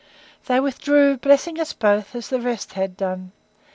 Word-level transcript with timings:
They 0.47 0.59
withdrew, 0.59 1.17
blessing 1.17 1.59
us 1.59 1.73
both, 1.73 2.15
as 2.15 2.29
the 2.29 2.41
rest 2.41 2.73
had 2.73 2.97
done. 2.97 3.33